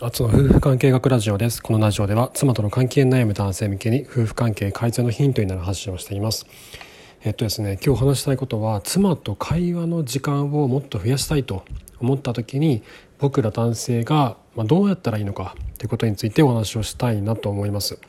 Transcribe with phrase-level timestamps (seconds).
[0.00, 1.62] あつの夫婦関係学ラジオです。
[1.62, 6.46] このラジオでは妻との関係に悩む男性向けに夫婦関係改善のヒントになる発信をしています。
[7.22, 11.64] えっとですね今日話したいことは妻と会話の時間をもっと増やしたいと
[12.00, 12.82] 思った時に
[13.20, 18.00] 僕ら男性がどうやったらいいのかということについてお話をしたいなと思います。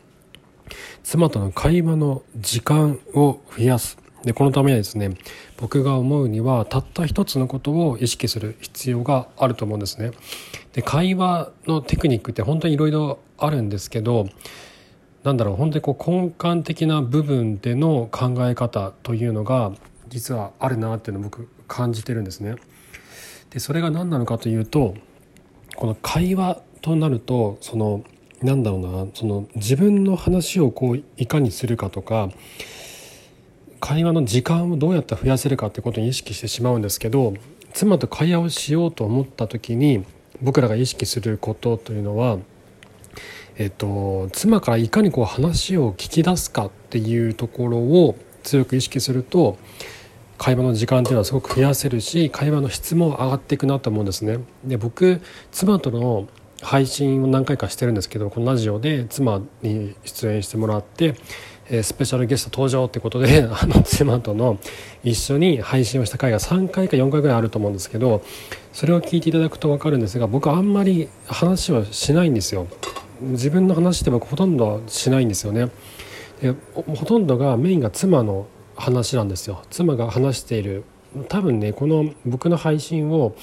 [1.03, 3.99] 妻との会話の時間を増やす。
[4.23, 5.11] でこのためにですね
[5.57, 10.11] 僕が思うにはたった一つのことを意識する必要があると思うんですね。
[10.75, 14.27] で会話のテクニックって本当にいろいろあるんですけど
[15.23, 19.71] なんだろう本当にこう根幹的な部分での考え方というのが
[20.09, 22.55] 実はあるなっていうのを僕感じてるんですね。
[23.51, 24.95] でそれが何なのかというと
[25.77, 28.03] この会話となるとその
[28.41, 32.29] なんだろうなその自分の話をこういかにするかとか
[33.79, 37.33] 会話の時間をどうやって増やせるかってことに意識してしまうんですけど
[37.71, 40.03] 妻と会話をしようと思った時に
[40.41, 42.37] 僕らが意識することというのは、
[43.57, 49.57] えっと、妻からいかにこう話を聞き出すかっていうところを強く意識すると
[50.37, 54.39] 会話の時間っていうのはすごく増やせるし会話の質も上がっていくなと思うんですね。
[54.65, 56.27] で僕妻との
[56.61, 61.15] 配信を何回かしてるんですけどこのラジオで妻に出演してもらって
[61.69, 64.59] えスペシャルゲスト登場ってことで あの妻との
[65.03, 68.21] 一緒に配信をした回が3回か4回ぐらいあると思うんですけど
[68.71, 72.67] それを聞いていただくと分かるんですが僕あんまり話はしないんですよ。
[73.21, 75.69] 自分の話って僕ほとんどしないんですよね。
[76.41, 79.61] でほとんどがメインが妻の話なんですよ。
[79.69, 80.83] 妻が話している
[81.29, 83.35] 多分ねこの僕の配信を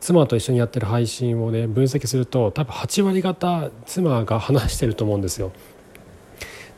[0.00, 5.52] 妻と一緒にやってる配信をね分析すると多分8割方妻が話してると思うんですよ。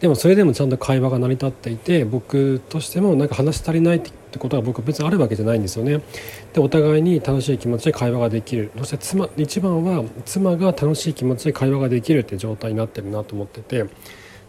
[0.00, 6.03] でもそれでもちゃんと会話が成り立っていて僕としてもなんか話足りないってことは僕は別にあるわけじゃないんですよね。
[6.53, 13.87] でお互いに楽しい気持ちで会話ができるそして妻一番は妻が楽しい気持ちで会話ができるって状態になってるなと思ってて。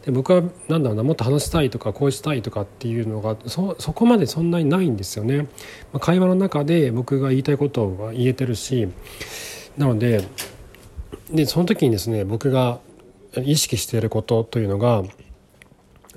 [0.05, 5.47] で僕は何だろうなもっと話したいとかこうしたいとかっていうのがそそこまでそんなにないんですよね。
[5.91, 8.87] まあ、会話の中で僕が言いたいことは言えてるし
[9.77, 10.23] なので
[11.31, 12.79] でその時にですね僕が
[13.43, 15.03] 意識していることというのが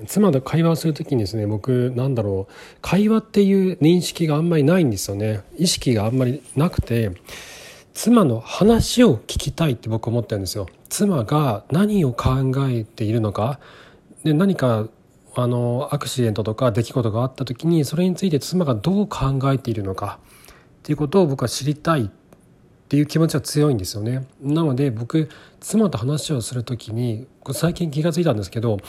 [0.05, 5.41] 妻と会話をする時にですね僕なんだろう会話っていう認識があんまりないんですよね。
[5.57, 7.11] 意識があんまりなくて
[7.93, 10.67] 妻の話を聞きたいって僕思ってるんですよ。
[10.89, 13.59] 妻が何を考えているのか。
[14.23, 14.87] で何か
[15.35, 20.19] あのアクシデントとか出来事があった時にそれについて妻がどう考えているのか。
[20.79, 22.09] っていうことを僕は知りたいっ
[22.89, 24.27] ていう気持ちは強いんですよね。
[24.41, 25.29] なので僕
[25.59, 28.79] 妻と話をする時に最近気が付いたんですけど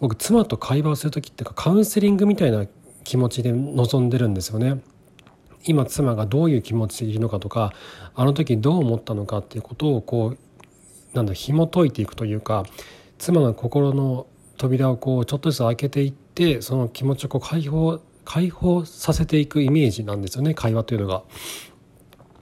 [0.00, 2.66] 僕妻と会話をする時っていうかカウンセリングみたいな
[3.04, 4.80] 気持ちで臨んでるんですよね。
[5.66, 7.72] 今妻がどういう気持ちでいるのかとか
[8.14, 12.64] あの時どう思ったのかっていうことをこうなんだ紐解いていくというか
[13.18, 14.26] 妻の心の
[14.58, 21.22] 扉をこうちょっとずつ開けていってその気持ちをこう解放解放させていくイメージなんですよね会話というのが。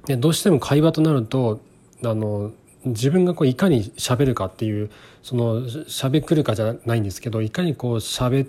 [0.07, 1.61] でどうしても会話となると
[2.05, 2.53] あの
[2.85, 4.91] 自分がこういかに喋るかっていう
[5.23, 8.49] その喋くるかじゃないんですけどいかにこう喋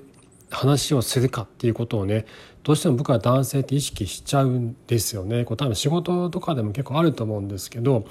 [0.50, 2.26] 話をするかっていうことをね
[2.64, 8.06] どうしても僕は男性って意識しちゃうんですよねこう多分仕事とかでも結構あると思うんですけど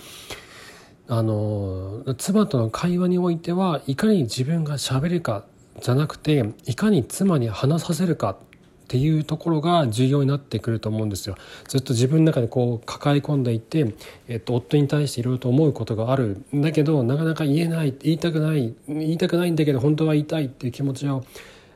[1.09, 5.44] あの妻との会話においてはいかに自分が喋るか
[5.81, 8.37] じゃなくていかに妻に話させるか
[8.82, 11.37] っていうところが重要になってくると思うんですよ。
[11.69, 13.94] ずっと自分の中でこう抱え込んでいて、
[14.28, 16.43] えっと、夫に対していろいろと思うことがある。
[16.54, 21.25] んだけどなかなか言えない言いたくない言いたくないんだけど本当は言いたいっていう気持ちを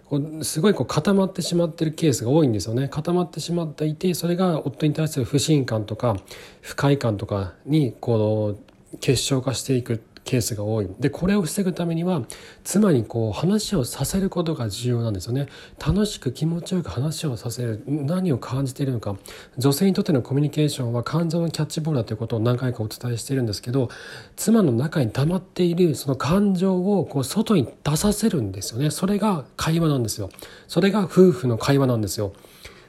[0.09, 2.89] こうすごいこう固まってしまってるケースが多いんですよね。
[2.89, 6.16] 固まってしまっていてそれが夫に対する不信感とか
[6.61, 8.56] 不快感とかにこ
[8.93, 10.03] う結晶化していく。
[10.26, 10.88] ケースが多い。
[11.00, 12.22] でこれを防ぐためには
[12.64, 15.47] 妻にこう話をさせることが重要なんですよね。
[15.78, 19.16] 楽しく気持ちよく話をさせる何を感じているのか。
[19.56, 23.88] 女性にとってのコミュニケーションは感情のキャッチボールだということを何回かお伝えしているんですけど
[24.34, 28.91] 妻の中に溜まっているその感情をこう外に出させるんですよね。
[28.91, 30.28] それが会話なんですよ。
[30.66, 32.33] それが夫婦の会話なんですよ。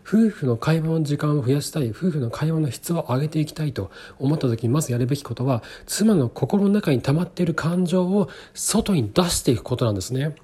[0.07, 10.35] 夫婦の会話の時間を増やしたい夫婦の会話の質を上げていきたいと思った時にまずやるべきことは妻の心の中に溜まっている感情を外に出していくことなんですね。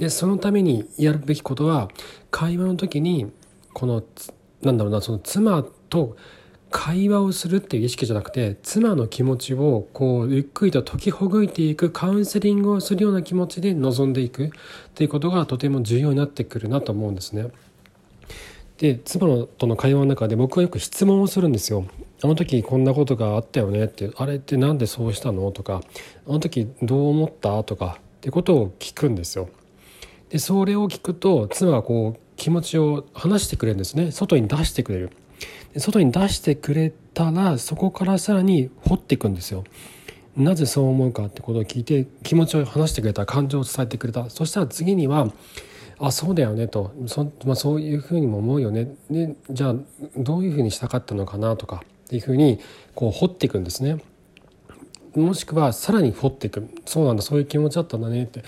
[0.00, 1.88] でそのためにやるべきことは
[2.32, 3.30] 会話の時に
[3.72, 4.02] この
[4.62, 6.16] なんだろうなその妻と
[6.72, 14.50] 会話をするっていう意識じゃなくて妻の気持ちをこうゆっくりと解きほぐいていくカウンセリングをするような気持ちで臨んでいくっ
[14.94, 17.46] ていうことがとても重要になってくるなと思うんですね。
[18.84, 21.86] で妻との会話の中で僕はよく質問をするんですよ。
[22.22, 25.50] あの時こんなことがあったよねってあれって何でそうしたの？
[25.52, 25.80] とか
[26.28, 27.64] あの時どう思った？
[27.64, 27.96] とか。
[27.98, 29.48] ってことを聞くんですよ。
[30.28, 34.12] でそれを聞くと妻はこう気持ちを話してくれるんですね。
[34.12, 35.10] 外に出してくれる。
[35.72, 39.64] で外に出してくれたらそこからさらに掘っていくんですよ。
[40.36, 43.24] なぜそう思うかってことを聞いて気持ちを話してくれた。
[43.24, 44.28] 感情を伝えてくれた。
[44.28, 45.32] そしたら次には
[46.06, 46.92] あそうだよねと。
[47.06, 48.94] そ,、まあ、そういうふうにも思うよね。
[49.10, 49.74] でじゃあ
[50.16, 52.60] どういうふうにしたかったのかなとかっていうふうに
[52.94, 53.98] こう掘っていくんですね。
[55.14, 56.68] もしくはさらに掘っていく。
[56.86, 58.42] そうなんだそういう気持ちだったんだねって。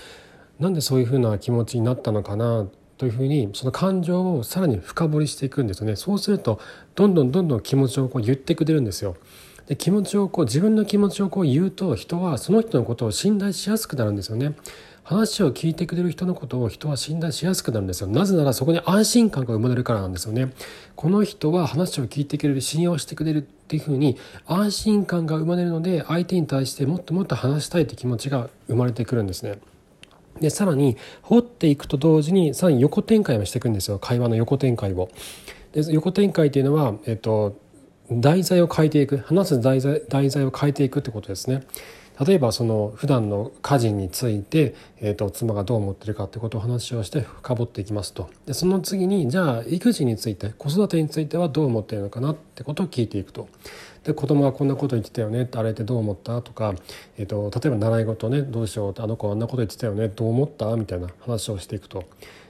[0.59, 2.67] なんでそういうふうな気持ちになったのかな
[2.97, 5.95] というふうにその感情をさらに深掘りしていくんですよね。
[5.95, 6.59] そうすると
[6.95, 9.15] どんどんどんどん気持ちをこう言ってくれるんですよ。
[9.67, 14.53] で気持ちをこう自分の気持ちをこう言うと人はその人のことを信頼しやすくなるんですよね。
[15.07, 18.07] 話を聞いてくれる人のことを人は信頼しやすくなるんですよ。
[18.07, 20.51] なぜならそこに安心感が生まれるからなんですよね。
[20.97, 24.17] この人は話を聞いてくれる信用してくれるっていうふうに
[24.47, 29.59] 安心感が生まれるので相手に対してもっともっと話したいって気持ちが生まれてくるんですね。
[30.41, 33.99] でさらに掘っていくと同時にさらに横展開をしていくんですよ。
[33.99, 35.09] 会話の横展開を。
[35.71, 37.55] で横展開っていうのは、えっと、
[38.11, 39.19] 題材を変えていく。
[39.19, 41.63] 話す題材題材を変えていくってことですね。
[42.25, 53.47] 例えばその普段の家事について、えーと、妻がどう思ってるかってことを話をして深掘っていきますとでその次にじゃあ育児について子育てについてはどう思ってるのかなってことを聞いていくと
[54.03, 56.73] で子供がこんなこと言ってたよねってあれってどう思ったとか、
[57.17, 62.05] えーと、例えば習い事ねどうしようあの子あんなこと言ってたよねどう思ったみたいな話をしていくと。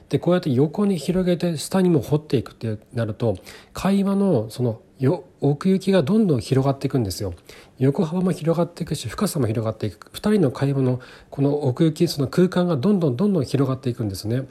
[0.08, 3.36] でこうやって横に広げて下にも掘っていくってなると
[3.74, 7.34] 会話のそのよ奥行きがどんどん広がっていくんですよ。
[7.78, 10.10] 横幅も広がっていくし深さも広がっていく。
[10.10, 11.00] 2人の会話の
[11.30, 14.42] この奥行きその空間がどんどんどんどん広がっていくんですね。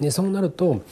[0.00, 0.82] でそうなると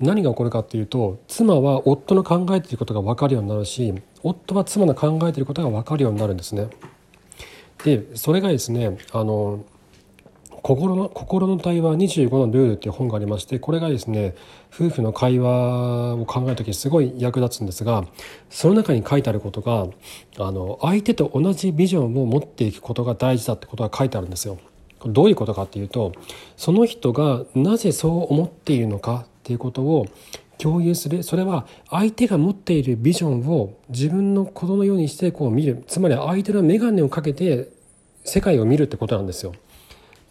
[0.00, 6.68] 何が起こるかっていうと妻は夫の考えていることが分かるようになるし夫は妻の考えていることが分かるようになるんですね。
[7.84, 9.64] でそれがですねあの
[10.64, 14.34] 心の心の対話25のルールっていう本がありましてこれがですね
[14.74, 18.06] 夫婦の会話を考える時にすごい役立つんですが
[18.48, 19.88] その中に書いてあることが
[20.38, 24.56] あの相手と同じビジョンを持っていくことが大事だってことが書いてあるんですよ。
[25.04, 26.12] どういうことかっていうと
[26.56, 30.06] その人がなぜそう思っているのかっていうことを
[30.56, 37.68] 共有するそれは相手が持っているビジョンを自分のことのようにしてこう見るつまり相手の眼鏡をかけて
[38.24, 39.52] 世界を見るってことなんですよ。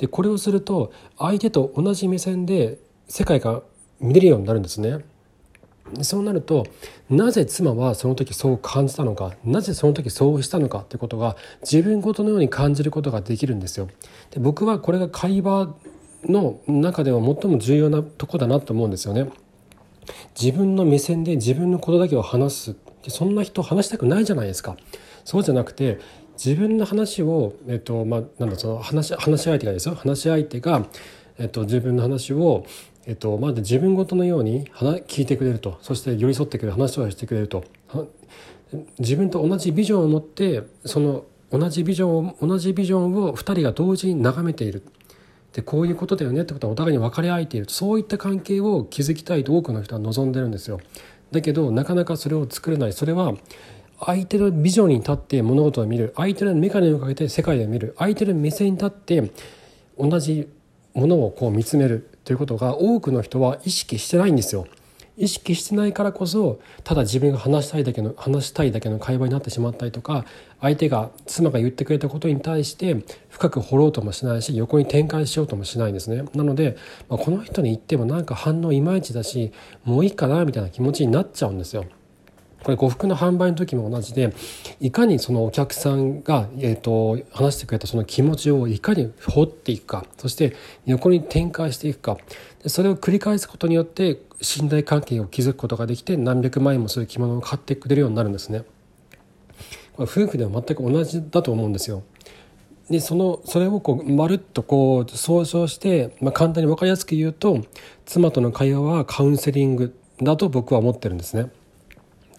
[0.04, 2.78] でこれをすると相手と同じ目線で
[3.08, 3.62] 世界が
[4.02, 4.98] 見れるようになるんですね。
[6.02, 6.68] そうなると
[7.10, 13.88] なぜ妻はその時そう感じたのかなぜその時そうしたのかってことが自分ごとのように感じることができるんですよ。
[14.32, 15.74] で僕はこれが会話
[16.26, 19.30] の中では最も重要なとこだなと思うんですよね。
[20.38, 22.76] 自分の目線で自分のことだけを話す
[23.08, 24.76] そんな人話したくないじゃないですか。
[25.24, 26.00] そうじゃなくて
[26.34, 29.96] 自分の話を、えっとまあ、なんだその話話し相手がですよ。
[29.96, 30.86] 話し相手が、
[31.38, 32.66] えっと、自分の話を、
[33.06, 34.66] えっと、まだ自分ごとのように
[35.08, 35.78] 聞いてくれると。
[35.82, 37.64] そして寄り添ってくれる話をしてくれると。
[39.00, 44.82] 自分と同じビジョンを持ってその同じビジョンを同じビジョンを2人が同時に眺めている。
[45.54, 47.68] でこういうことだよねってことはお互いに分かり合えている。
[47.70, 50.80] そういった関係を築きたいと多くの人は望んでるんですよ。
[51.32, 52.94] だけどなかなかそれを作れない。
[52.94, 53.36] それは
[54.06, 59.32] 相手のビジョンに立って物事を見る相手の眼鏡をかけて世界を見る相手の目線に立って
[59.98, 60.50] 同じ
[60.94, 64.68] ものをこう見つめるということが多くの人は意識してないんですよ。
[65.16, 70.26] 意識してないからこそただ自分が話したいだけの話したいだけの会話になってしまったりとか
[70.60, 76.78] 相手が妻が言ってくれたことに対して深く掘ろうともしないし横に展開しようともしないんですねなので、
[77.10, 79.52] まあ、この人に言ってもなんか反応いまいちだし
[79.84, 81.86] もういいかなみたいな気持ちになっちゃうんですよ。
[82.64, 84.34] これ呉服の販売の時も同じで
[84.80, 90.56] いかにそのお客さんが、えーと、話してくれたその気持ちをいかに掘っていくかそして
[90.86, 92.18] 横に展開していくか
[92.66, 98.64] それを繰り返すことによって信頼関係を築くことができて何百万円もする着物を買ってくれるようになるんですね。
[99.96, 102.04] これ夫婦では全く同じだと思うんですよ。
[102.90, 107.62] でそのそれをこうまるっとこう総称して、まあ、簡単に分かりやすく言うと
[108.06, 111.50] 妻との会話はカウンセリングだと僕は思ってるんですね。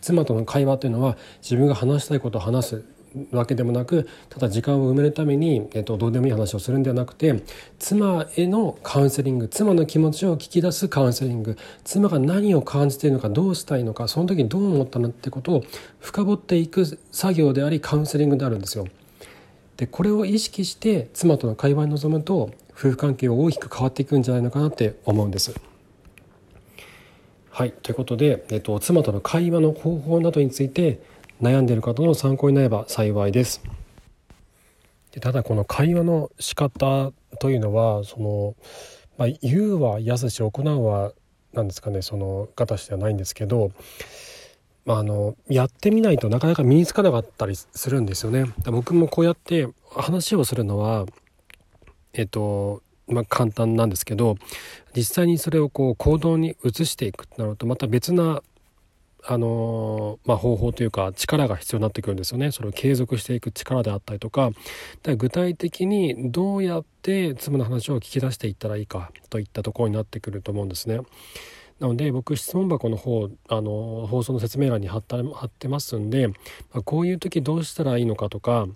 [0.04, 2.84] 妻との会話というのは自分が話したいことを話す
[3.30, 7.42] わけでもなくただ時間を埋めるために、えっと、どうでもいい話をするんではなくて
[7.78, 15.64] 妻へのカウンセリング妻の気持ちを聞き出すカウンセリング妻が何を感じているのかどうしたいのかその時にどう思ったのってことを
[16.00, 18.87] 深掘っていく作業でありカウンセリングであるんですよ。
[19.76, 25.54] でこれを意識して妻との会話に臨むと夫婦関係は大きく変わっていくんじゃないのかなって思うんです。
[27.56, 30.99] はいということで、えっと、妻との会話の方法などについて
[31.40, 33.62] 悩んでいる方の参考になれば幸いです。
[35.12, 38.56] でただこの会話の仕方というのはその、
[39.18, 41.12] まあ、言うは易し行うは
[41.52, 43.70] 何ですかねその形ではないんですけど、
[44.84, 48.46] まあ、あのやってみないとなかなか身につかなかったりするんですよね。
[48.64, 51.06] 僕もこうやって話をするのは
[52.14, 54.37] えっとまあ、簡単なんですけど
[54.96, 58.42] 実際にそれをこう行動に移していくとなるとまた別な
[59.26, 64.50] あのまあ、方法というか力が必要になってくるんですよねそれを継続していく力であったりとか
[65.16, 71.00] 具体的にどうやって妻の話を聞き出していったらいいかといったところになってくると思うんですね。
[71.80, 76.34] なので僕質問箱の方あの放送の説明欄に貼った貼ってますんで、ま
[76.75, 78.68] あ、こういう時どうしたらいいのかとか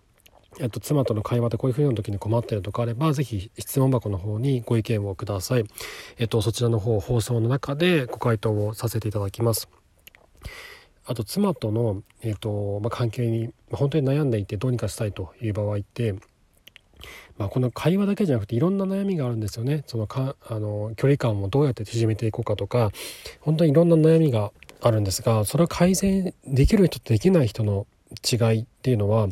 [0.61, 5.65] えっと、妻との会話でこういうふうな時に困ってるとかあれば、ぜひ質問箱の方にご意見をください。
[6.19, 9.69] えっと、そちらの方、放送の中でご回答をさせていただきます。
[11.05, 16.15] あと、妻との、えっと、まあ、関係に本当に悩んでいてどうにかしたいという場合って、
[17.37, 19.85] まあ、この会話だけじゃなくていろんな悩みがあるんですよね。
[19.87, 22.91] そのかあの距離感をどうやって縮めていこうかとか
[23.41, 24.51] 本当にいろんな悩みが
[24.81, 27.87] あるんですがそれを改善できる人とできない人の
[28.31, 29.29] 違いっていうのは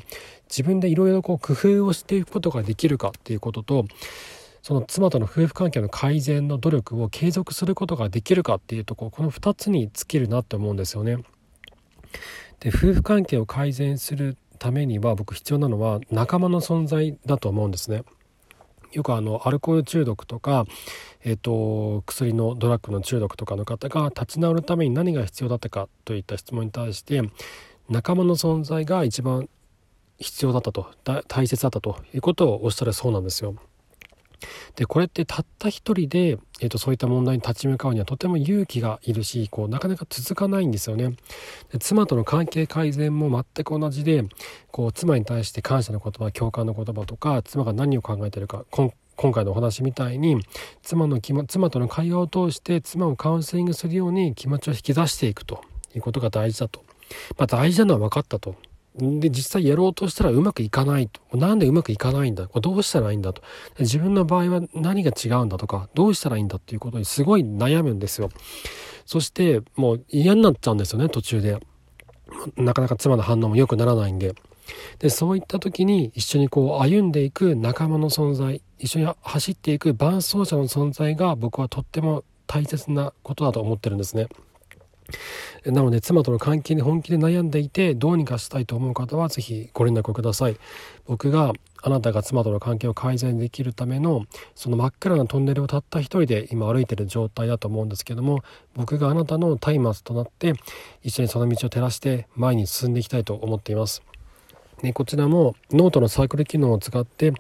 [0.49, 3.85] 自分でいろいろ工夫をしていくことができるかっていうことと
[4.63, 11.19] その妻との夫婦関係の改善の努力を継続することができるかっていうとここの2つに尽きるなって思うんですよね。
[12.59, 18.03] で夫婦関係を改善するためには僕必要なのは仲間の存在だと思うんですね。
[18.93, 20.65] よくあのアルコール中毒とか、
[21.23, 27.23] えーと、薬のドラッグの中毒とかの方が立ち直るために何が必要だったかといった質問に対して
[27.89, 29.49] 仲間の存在が一番
[30.19, 30.91] 必要だったと
[31.29, 33.55] 大切だったということをおっしゃるそうなんですよ。
[34.77, 41.17] でこれってたった一人で、えーと、そういった問題に立ち向かうにはとても勇気がいるしこうなかなか続かないんですよね。
[41.73, 44.25] で妻との関係改善も全く同じで
[44.71, 50.45] こう妻に対して感謝の言葉共感の言葉とか妻が何を考えているか今回のお話みたいに
[50.83, 55.63] 妻の妻との会話を通して妻をカウンセリングするように気持ちを引き出していくと
[55.95, 56.85] いうことが大事だと、
[57.39, 58.57] まあ、大事なのは分かったと。
[58.99, 61.37] で、実際やろうとしたらうまくいかないと。
[61.37, 62.49] なんでうまくいかないんだ？
[62.49, 63.43] これどうしたらいいんだと。
[63.79, 68.31] 自分の場合は何が違うんだとか、どうしたらいいんだっていうことにすごい悩むんですよ。
[69.05, 71.59] そして、もう嫌になっちゃうんですよね、途中で。
[72.57, 74.35] なかなか妻の反応も良くならないんで。
[74.99, 84.27] で、そういった時に一緒にこう歩んでいく仲間の存在、一緒に走っていく伴走者の存在が僕はとっても大切なことだと思ってるんですね。
[85.65, 90.57] なので妻との関係に本気で悩んでいてどうにかしたいと思う方は是非ご連絡ください。
[91.07, 98.43] 僕があなたが妻との関係を改善できるためのその真っ暗なトンネルをたった一人で今歩いてる状態だと思うんですけども
[98.75, 100.55] 僕があなたの松明となって
[101.03, 104.03] 一緒にその道を照らして前に進んでいきたいと思っています。
[104.83, 107.33] ね、こちらもノートのサークル機能を使って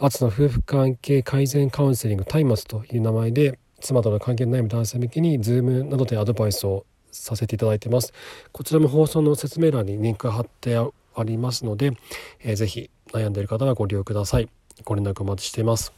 [0.00, 8.12] アツの夫婦関係改善カウンセリング松明という名前で妻との関係に悩む男性向けに Zoom などでアドバイスをさせていただいてます。
[8.52, 10.90] こちらも放送の説明欄にリンクが貼ってあ
[11.24, 11.92] りますので、
[12.40, 14.48] えー、ぜひ悩んでいる方はご利用ください。
[14.84, 15.92] ご連絡お待ちしています。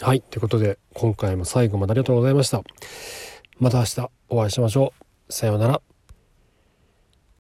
[0.00, 0.20] はい。
[0.20, 2.62] ということで今回も最後までありがとうございました。
[3.58, 4.92] また明日お会いしましょ
[5.28, 5.32] う。
[5.32, 5.85] さようなら。